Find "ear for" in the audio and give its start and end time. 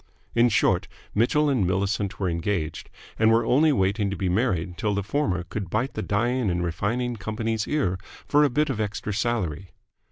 7.67-8.43